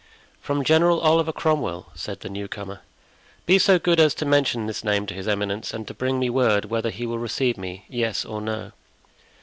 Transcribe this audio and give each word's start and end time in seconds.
"From 0.41 0.63
General 0.63 0.99
Oliver 1.01 1.31
Cromwell," 1.31 1.91
said 1.93 2.21
the 2.21 2.29
new 2.29 2.47
comer. 2.47 2.79
"Be 3.45 3.59
so 3.59 3.77
good 3.77 3.99
as 3.99 4.15
to 4.15 4.25
mention 4.25 4.65
this 4.65 4.83
name 4.83 5.05
to 5.05 5.13
his 5.13 5.27
eminence 5.27 5.75
and 5.75 5.87
to 5.87 5.93
bring 5.93 6.17
me 6.17 6.27
word 6.27 6.65
whether 6.65 6.89
he 6.89 7.05
will 7.05 7.19
receive 7.19 7.55
me—yes 7.55 8.25
or 8.25 8.41
no." 8.41 8.71